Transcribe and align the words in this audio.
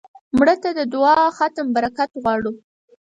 مړه 0.37 0.55
ته 0.63 0.69
د 0.77 0.81
دعا 0.93 1.15
د 1.29 1.33
ختم 1.37 1.65
برکت 1.75 2.09
غواړو 2.21 2.51